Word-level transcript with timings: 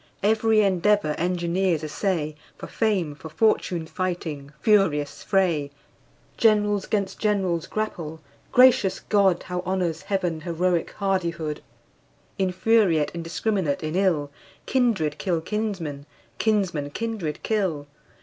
Every 0.23 0.61
endeavor 0.61 1.13
engineers 1.19 1.83
essay, 1.83 2.35
For 2.57 2.65
fame, 2.65 3.13
for 3.13 3.29
fortune 3.29 3.85
fighting 3.85 4.51
furious 4.59 5.21
fray! 5.21 5.69
Generals 6.37 6.87
'gainst 6.87 7.19
generals 7.19 7.67
grapple 7.67 8.19
gracious 8.51 8.99
God! 8.99 9.43
How 9.43 9.59
honors 9.63 10.01
Heaven 10.01 10.41
heroic 10.41 10.89
hardihood! 10.93 11.61
Infuriate, 12.39 13.11
indiscrminate 13.13 13.83
in 13.83 13.95
ill, 13.95 14.31
Kindred 14.65 15.19
kill 15.19 15.39
kinsmen, 15.39 16.07
kinsmen 16.39 16.89
kindred 16.89 17.43
kill. 17.43 17.85